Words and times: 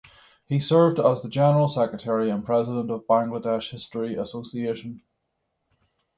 He 0.47 0.59
served 0.59 0.99
as 0.99 1.21
the 1.21 1.29
General 1.29 1.67
Secretary 1.67 2.31
and 2.31 2.43
President 2.43 2.89
of 2.89 3.05
Bangladesh 3.05 3.69
History 3.69 4.15
Association. 4.15 5.03